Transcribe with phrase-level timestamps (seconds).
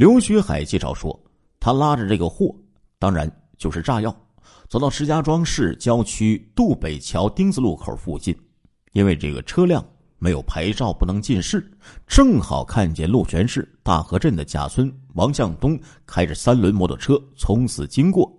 [0.00, 1.14] 刘学海介绍说，
[1.60, 2.56] 他拉着这个货，
[2.98, 4.16] 当然就是炸药，
[4.66, 8.34] 走到石家庄市郊区渡北桥丁字路口附近，
[8.94, 9.84] 因为这个车辆
[10.18, 11.70] 没有牌照，不能进市，
[12.06, 18.34] 正好看见鹿泉市大河镇的贾村王向东开着三轮摩托车从此经过，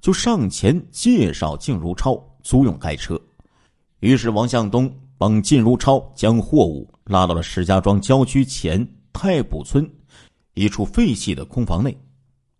[0.00, 3.16] 就上前介绍靳如超租用该车，
[4.00, 9.88] 于是王向东帮靳如超将货物拉到了石家庄郊区前太卜村。
[10.54, 11.96] 一处废弃的空房内，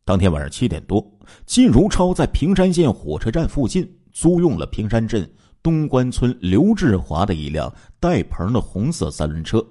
[0.05, 1.05] 当天晚上七点多，
[1.47, 5.29] 靳如超在平山县火车站附近租用了平山镇
[5.63, 9.65] 东关村刘志华的一辆带棚的红色三轮车，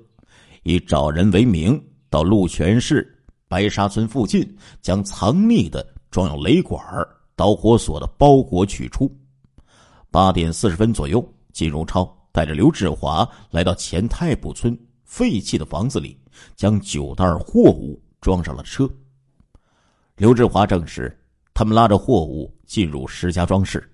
[0.64, 3.08] 以找人为名，到鹿泉市
[3.50, 6.82] 白沙村附近将藏匿的装有雷管、
[7.36, 9.14] 导火索的包裹取出。
[10.10, 16.18] 八点四十分左右，靳如超带着刘志华来到前太卜村废弃的房子里，
[16.56, 18.02] 将九袋货物。
[18.24, 18.90] 装上了车。
[20.16, 21.16] 刘志华证实，
[21.54, 23.88] 他们拉着货物进入石家庄市，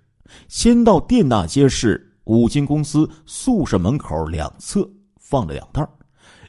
[0.48, 4.88] 先到电大街市五金公司宿舍门口两侧
[5.20, 5.86] 放了两袋，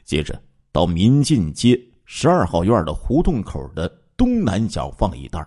[0.03, 0.39] 接着
[0.71, 5.43] 到民进街十二号院的胡同口的东南角放了一袋，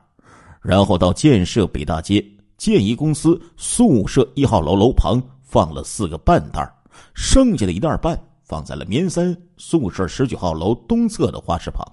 [0.61, 2.25] 然后到建设北大街
[2.57, 6.69] 建一公司宿舍一号楼楼旁放了四个半袋，
[7.15, 11.87] 剩下的一袋半放在了棉三宿舍十九号楼东侧的花池旁。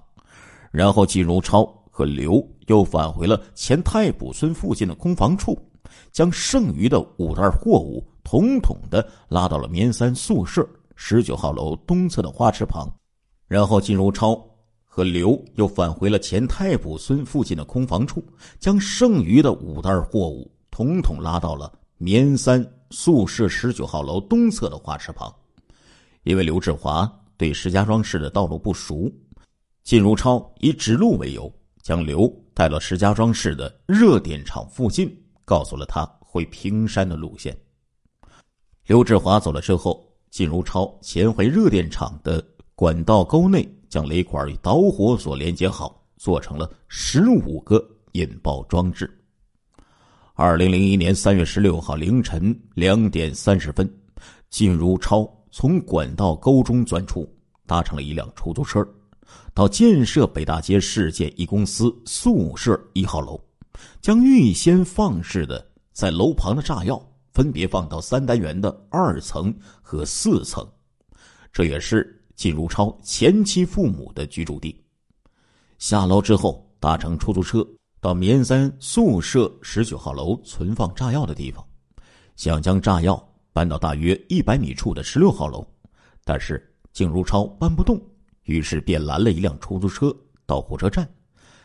[0.72, 5.56] 然后，季如超和刘又返回了前太卜村附近的空房处，
[6.10, 12.90] 将剩余的五袋货物统统的拉到了棉三宿舍十九号楼东侧的花池旁。
[13.46, 14.42] 然后，季如超
[14.82, 18.24] 和刘又返回了前太卜村附近的空房处，
[18.58, 25.30] 将剩余的五袋货物统统拉到了棉三宿舍十九号楼东侧的花池旁。
[26.22, 29.12] 因为刘志华对石家庄市的道路不熟。
[29.84, 31.52] 靳如超以指路为由，
[31.82, 35.12] 将刘带到石家庄市的热电厂附近，
[35.44, 37.56] 告诉了他回平山的路线。
[38.86, 42.42] 刘志华走了之后，靳如超潜回热电厂的
[42.74, 49.10] 管道沟内，将雷管与导火索连接好，做成了十五个引爆装置。
[50.34, 53.92] 二零零一年三月十六号凌晨两点三十分，
[54.48, 57.28] 靳如超从管道沟中钻出，
[57.66, 58.86] 搭乘了一辆出租车。
[59.54, 63.40] 到建设北大街市建一公司宿舍一号楼，
[64.00, 67.00] 将预先放置的在楼旁的炸药
[67.32, 70.66] 分别放到三单元的二层和四层，
[71.52, 74.74] 这也是靳如超前妻父母的居住地。
[75.78, 77.66] 下楼之后，搭乘出租车
[78.00, 81.64] 到棉三宿舍十九号楼存放炸药的地方，
[82.36, 83.22] 想将炸药
[83.52, 85.66] 搬到大约一百米处的十六号楼，
[86.24, 88.00] 但是靳如超搬不动。
[88.44, 90.14] 于是便拦了一辆出租车
[90.46, 91.08] 到火车站，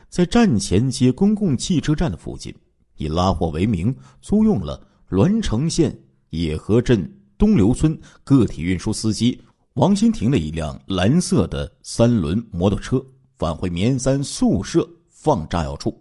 [0.10, 2.54] 在站前街公共汽车站的附近，
[2.98, 5.98] 以拉货为名租用了栾城县
[6.30, 9.42] 野河镇东流村个体运输司机
[9.74, 13.04] 王新亭的一辆蓝色的三轮摩托车，
[13.38, 15.98] 返回棉三宿舍放炸药处。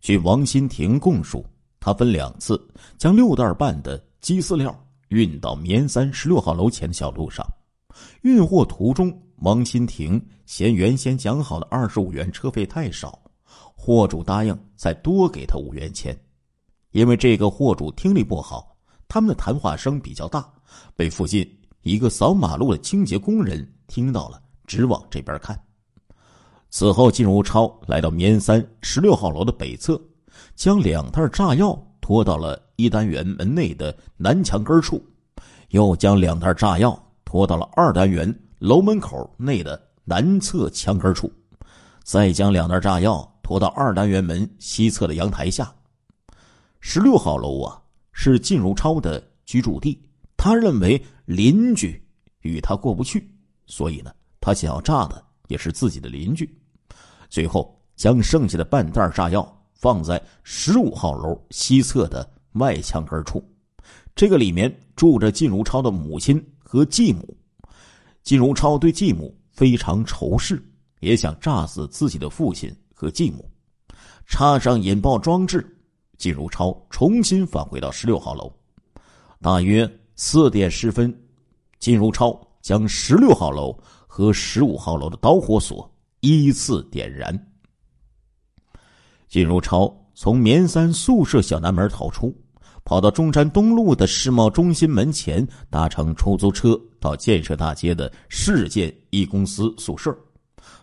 [0.00, 1.44] 据王新亭供述，
[1.80, 2.60] 他分两次
[2.96, 4.76] 将六袋半的鸡饲料
[5.08, 7.44] 运到棉三十六号楼前的小路上，
[8.22, 9.12] 运货途中。
[9.40, 13.20] 王新亭嫌原先讲好的二十五元车费太少，
[13.76, 16.18] 货主答应再多给他五元钱。
[16.90, 20.50] 因为这个货主听力不好，他们的谈话声比较大，
[20.96, 21.48] 被附近
[21.82, 25.56] 一个扫马路的清洁工人听到了，直往这边看。
[26.70, 30.00] 此后，靳如超来到棉三十六号楼的北侧，
[30.56, 35.00] 将两袋炸药拖到了一单元门内的南墙根处，
[35.68, 38.36] 又将两袋炸药拖到了二单元。
[38.58, 41.32] 楼门口内的南侧墙根处，
[42.02, 45.72] 再将两袋炸药拖到二单元门西侧的阳台下。
[46.80, 47.80] 十六号楼啊，
[48.12, 50.00] 是靳如超的居住地。
[50.36, 52.02] 他认为邻居
[52.40, 53.30] 与他过不去，
[53.66, 56.48] 所以呢，他想要炸的也是自己的邻居。
[57.28, 63.44] 最后，将剩下的半袋炸药放在十五号楼西侧的外墙根处。
[64.16, 67.36] 这个里面住着靳如超的母亲和继母。
[68.28, 70.62] 金如超对继母非常仇视，
[71.00, 73.50] 也想炸死自己的父亲和继母，
[74.26, 75.66] 插上引爆装置。
[76.18, 78.52] 金如超重新返回到十六号楼，
[79.40, 81.10] 大约四点十分，
[81.78, 83.74] 金如超将十六号楼
[84.06, 85.90] 和十五号楼的导火索
[86.20, 87.34] 依次点燃。
[89.26, 92.30] 金如超从棉三宿舍小南门逃出。
[92.84, 100.16] 跑到中山东路的世贸中心门前，搭乘出租车到建设大街的市建一公司宿舍，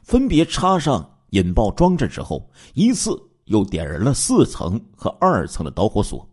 [0.03, 3.11] 分别插上引爆装置之后，一次
[3.45, 6.27] 又点燃了四层和二层的导火索。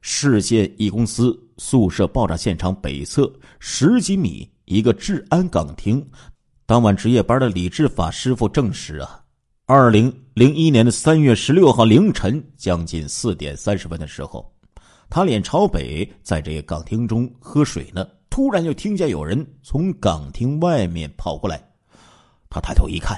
[0.00, 6.04] 世界一公司宿舍爆炸现场北侧十几米一个治安岗亭，
[6.66, 9.22] 当晚值夜班的李志法师傅证实啊，
[9.66, 14.52] 二零零一年的三月十六号凌晨将近四点三十分的时候，
[15.08, 21.62] 他脸朝北在这个岗亭中喝水呢，突然就听见有人从岗亭外面跑过来，
[22.48, 23.14] 他抬头一看，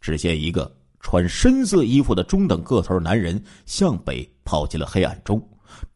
[0.00, 5.44] 只见一个穿深色衣服的中等个头男人向北跑进了黑暗中。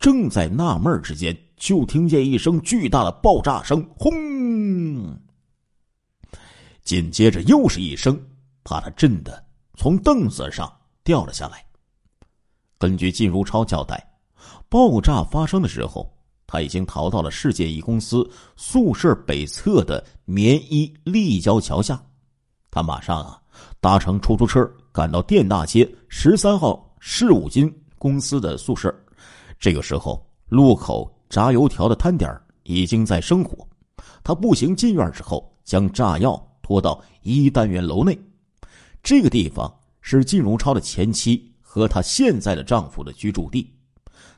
[0.00, 5.16] 正在纳闷之间，就听见一声巨大的爆炸声，轰！
[6.82, 8.20] 紧接着又是一声，
[8.64, 9.46] 把他震得
[9.76, 11.64] 从凳子上掉了下来。
[12.78, 14.04] 根据靳如超交代，
[14.68, 16.15] 爆炸发生的时候，
[16.56, 18.26] 他已经逃到了世界一公司
[18.56, 22.02] 宿舍北侧的棉衣立交桥下。
[22.70, 23.38] 他马上啊，
[23.78, 28.94] 搭乘出租车赶到电大街十三号市五金公司的宿舍。
[29.58, 33.68] 这个时候，路口炸油条的摊点已经在生火。
[34.24, 38.18] 他步行进院之后，将炸药拖到一单元楼内。
[39.02, 39.70] 这个地方
[40.00, 43.70] 是靳如超的前妻和她现在的丈夫的居住地。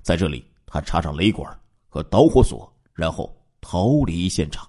[0.02, 1.56] 在这里，他插上雷管
[1.88, 4.68] 和导火索，然后逃离现场。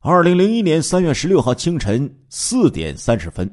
[0.00, 3.48] 二零零一年三月十六号清晨四点三十分，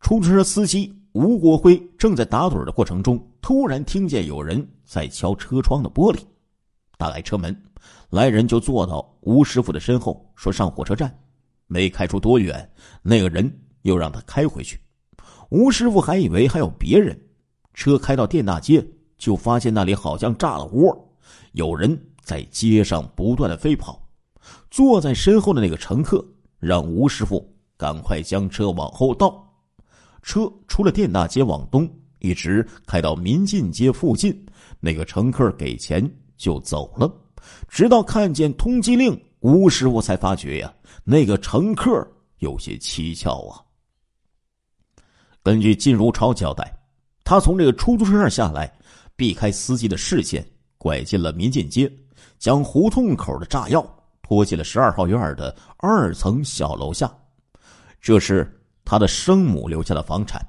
[0.00, 0.92] 出租车司机。
[1.12, 6.20] 吴国辉正在打盹的过程中，突然听见有人在敲车窗的玻璃，
[6.96, 7.54] 打开车门，
[8.08, 11.14] 来人就坐到吴师傅的身后，说上火车站。
[11.66, 12.66] 没开出多远，
[13.02, 13.50] 那个人
[13.82, 14.80] 又让他开回去。
[15.50, 17.18] 吴师傅还以为还有别人，
[17.74, 18.82] 车开到电大街，
[19.22, 20.92] 就发现那里好像炸了窝，
[21.52, 24.04] 有人在街上不断的飞跑。
[24.68, 26.26] 坐在身后的那个乘客
[26.58, 29.48] 让吴师傅赶快将车往后倒。
[30.22, 31.88] 车出了电大街往东，
[32.18, 34.44] 一直开到民进街附近，
[34.80, 36.04] 那个乘客给钱
[36.36, 37.08] 就走了，
[37.68, 40.74] 直到看见通缉令，吴师傅才发觉呀，
[41.04, 42.04] 那个乘客
[42.38, 43.62] 有些蹊跷啊。
[45.44, 46.76] 根据靳如超交代，
[47.22, 48.72] 他从这个出租车上下来，
[49.22, 50.44] 避开司机的视线，
[50.78, 51.88] 拐进了民进街，
[52.40, 53.80] 将胡同口的炸药
[54.20, 57.08] 拖进了十二号院的二层小楼下，
[58.00, 58.58] 这是。
[58.84, 60.44] 他的生母留下的房产，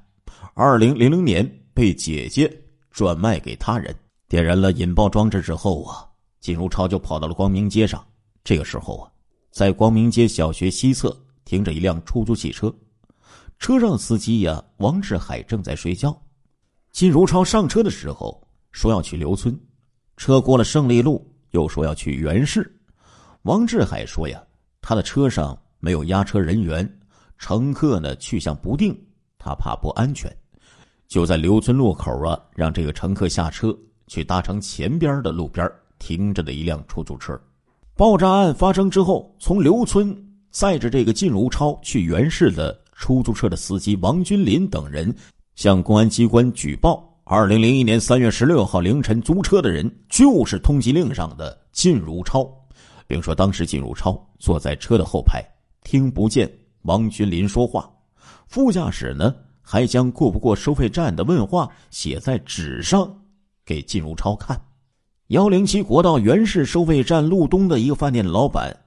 [0.56, 2.52] 二零零零年被姐姐
[2.90, 3.96] 转卖给他人。
[4.28, 6.04] 点燃了引爆装置之后啊，
[6.40, 8.04] 金如超就跑到了光明街上。
[8.44, 9.12] 这个时候啊，
[9.52, 11.16] 在光明街小学西侧
[11.46, 12.74] 停着一辆出租汽车，
[13.60, 16.20] 车上司机呀王志海正在睡觉。
[16.92, 18.43] 金如超上车的时候
[18.74, 19.58] 说要去刘村，
[20.18, 22.70] 车过了胜利路又说要去元氏。
[23.44, 24.44] 王志海说呀，
[24.82, 27.00] 他的车上没有押车人员。
[27.40, 28.98] 乘客呢去向不定，
[29.38, 30.34] 他怕不安全，
[31.10, 33.78] 就在刘村路口啊，让这个乘客下车，
[34.08, 37.38] 去搭乘前边的路边停着的一辆出租车。
[37.96, 40.16] 爆炸案发生之后，从刘村
[40.52, 45.14] 载着这个靳如超去袁氏的出租车的司机王军林等人，
[45.56, 52.46] 向公安机关举报：，二零零一年三月十六号凌晨租车的人就是通缉令上的靳如超，
[53.08, 55.42] 并说当时靳如超坐在车的后排，
[55.86, 56.52] 听不见。
[56.82, 57.90] 王君林说话，
[58.46, 63.10] 副驾驶呢还将过不过收费站的问话写在纸上，
[63.64, 64.60] 给靳如超看。
[65.28, 68.78] 幺零七国道原市收费站路东的一个饭店老板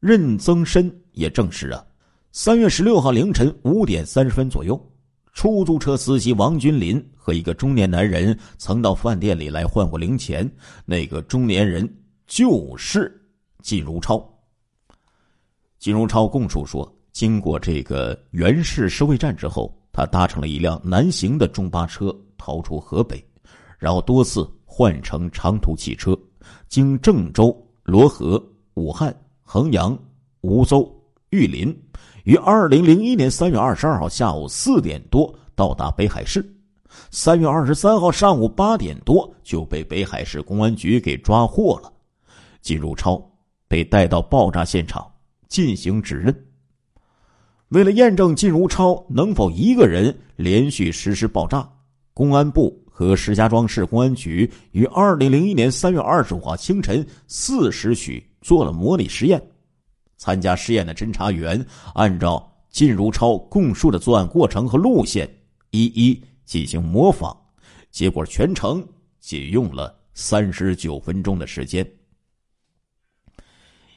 [0.00, 1.84] 任增深也证实啊，
[2.32, 4.82] 三月十六号凌晨五点三十分左右，
[5.32, 10.50] 出租车司机王君林和一个中年男人曾到饭店里来换过零钱，
[10.84, 11.88] 那个中年人
[12.26, 13.20] 就是
[13.62, 14.22] 靳如超。
[15.78, 16.90] 靳如超供述说。
[17.12, 23.22] 经过这个原市收费站之后，他搭乘了一辆南行的中巴车逃出河北，
[23.78, 26.18] 然后多次换乘长途汽车，
[26.70, 28.42] 经郑州、罗河、
[28.74, 29.96] 武汉、衡阳、
[30.40, 30.90] 梧州、
[31.28, 31.68] 玉林，
[32.24, 36.44] 于二零零一年三月二十二号下午四点多到达北海市，
[37.10, 41.92] 三月二十三号上午八点多就被北海市公安局给抓获了。
[42.60, 43.20] 金如超
[43.66, 45.04] 被带到爆炸现场
[45.48, 46.46] 进行指认。
[47.70, 51.68] 为了验证靳如超能否一个人连续实施爆炸，
[52.14, 59.42] 公安部和石家庄市公安局于二零零一年三月二十五号清晨四时许做了模拟实验。
[60.22, 65.28] 参加实验的侦查员按照靳如超供述的作案过程和路线
[65.72, 67.36] 一一进行模仿，
[67.90, 68.86] 结果全程
[69.18, 71.84] 仅用了三十九分钟的时间。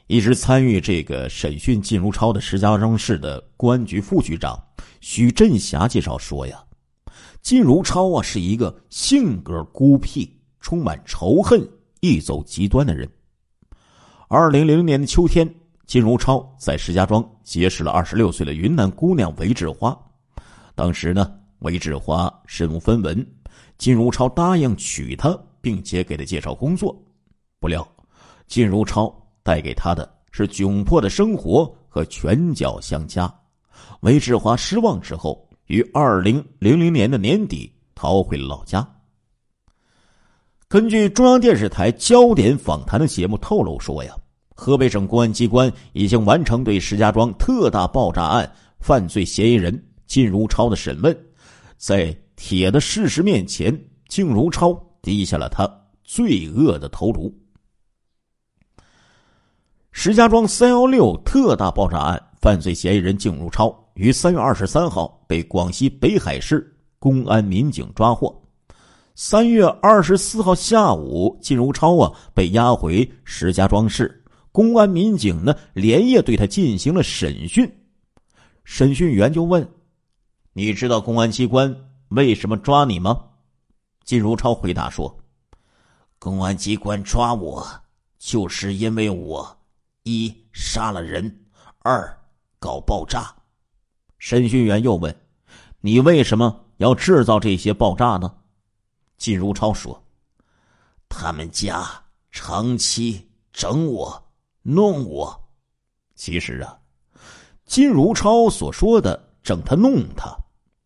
[0.08, 4.60] 一直参与这个审讯靳如超的石家庄市的公安局副局长
[5.00, 6.60] 许振霞介绍说：“呀，
[7.40, 11.64] 靳如超啊是一个性格孤僻、充满仇恨、
[12.00, 13.08] 易走极端的人。
[14.26, 15.48] 二零零零年的秋天，
[15.86, 19.96] 金如超在石家庄结识了二十六岁的云南姑娘韦志花。
[20.74, 23.26] 当时呢，韦志花身无分文，
[23.78, 26.94] 金如超答应娶她，并且给她介绍工作。
[27.58, 27.86] 不料，
[28.46, 29.12] 金如超。”
[29.46, 33.32] 带给他的是窘迫的生活和拳脚相加。
[34.00, 38.84] 韦志华失望之后，于二零零零年的年底逃回了老家。
[40.66, 44.12] 根据中央电视台焦点访谈的节目透露说呀，
[44.58, 51.14] 河北省公安机关已经完成对石家庄特大爆炸案犯罪嫌疑人靳如超的审问，
[51.76, 54.72] 在铁的事实面前，靳如超
[55.02, 55.70] 低下了他
[56.02, 57.32] 罪恶的头颅。
[59.92, 68.34] 石家庄三幺六特大爆炸案犯罪嫌疑人靳如超于三月二十三号被广西北海市公安民警抓获。
[69.14, 74.22] 三月二十四号下午，靳如超啊被押回石家庄市
[74.56, 77.70] 公安民警呢连夜对他进行了审讯。
[78.64, 79.68] 审讯员就问
[80.54, 81.76] ：“你知道公安机关
[82.08, 83.22] 为什么抓你吗？”
[84.06, 85.14] 靳如超回答说
[86.18, 87.68] ：“公安机关抓我，
[88.18, 89.58] 就是因为我。”
[90.04, 91.44] 一杀了人，
[91.80, 92.18] 二
[92.58, 93.30] 搞爆炸。
[94.16, 95.14] 审讯员又问
[95.82, 98.32] ：“你为什么要制造这些爆炸呢？”
[99.18, 100.02] 靳如超说
[101.10, 101.86] ：“他们家
[102.30, 104.25] 长期整我、
[104.66, 105.38] 弄我。”
[106.16, 106.76] 其实啊，
[107.66, 110.36] 靳如超所说的“整他、弄他”，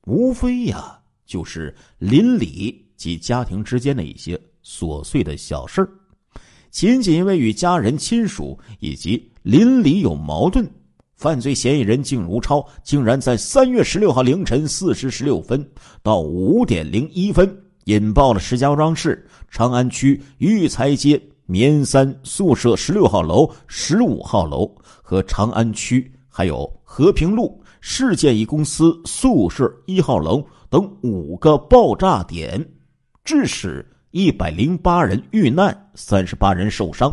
[0.06, 5.88] 无非呀就是邻里及家庭之间的一些琐碎的小事儿。
[6.70, 10.68] 仅仅因为与家人亲属以及邻里有矛盾，
[11.14, 15.68] 犯罪嫌疑人靳如超竟然在三月十六号凌晨四时十六分
[16.02, 21.20] 到五点零一分，引爆了石家庄市长安区育才街
[21.50, 32.64] 棉三宿舍十六号楼、十五号楼和长安区还有和平路市建一公司宿舍一号楼等五个爆炸点，
[33.24, 33.84] 致使。
[34.12, 37.12] 一百零八人遇难，三十八人受伤，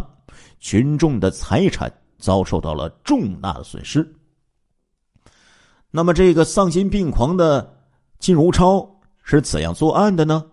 [0.60, 4.08] 群众的财产遭受到了重大的损失。
[5.91, 7.75] 那么，这个丧心病狂的
[8.17, 8.88] 金如超
[9.24, 10.44] 是怎样作案的呢？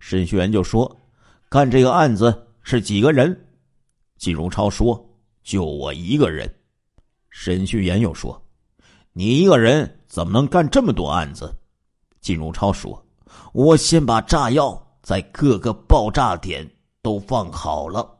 [0.00, 0.94] 审讯员就说
[1.48, 3.46] ：“干这个案子是几个人？”
[4.18, 5.08] 金如超说
[5.44, 6.52] ：“就我一个人。”
[7.30, 8.44] 审讯员又说
[9.14, 11.56] ：“你一个人怎么能干这么多案子？”
[12.20, 13.00] 金如超说
[13.54, 16.68] ：“我先把炸药。”在各个爆炸点
[17.00, 18.18] 都放好了。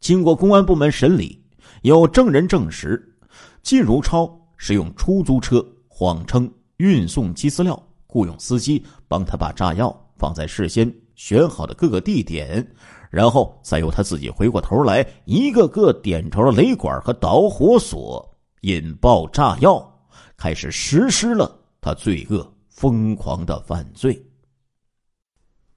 [0.00, 1.44] 经过公安部门审理，
[1.82, 3.14] 有证人证实，
[3.62, 12.66] 靳如超是用出租车谎称运送鸡饲料，雇佣司机帮他把炸药放在事先选好的各个地点，
[13.10, 24.20] 然后再由他自己回过头来，一个个点着了雷管和导火索，引爆炸药，开始实施了他罪恶疯狂的犯罪。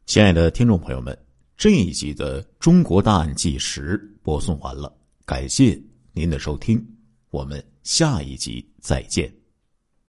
[0.05, 1.17] 亲爱的听众朋友们，
[1.57, 5.81] 这一集的《中国大案纪实》播送完了，感谢
[6.13, 6.83] 您的收听，
[7.31, 9.44] 我们下一集再见。